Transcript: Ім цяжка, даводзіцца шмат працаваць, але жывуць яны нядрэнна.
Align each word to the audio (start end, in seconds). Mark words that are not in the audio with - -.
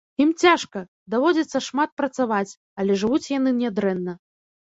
Ім 0.23 0.29
цяжка, 0.43 0.79
даводзіцца 1.13 1.61
шмат 1.65 1.89
працаваць, 2.01 2.55
але 2.85 2.97
жывуць 3.03 3.29
яны 3.37 3.53
нядрэнна. 3.61 4.17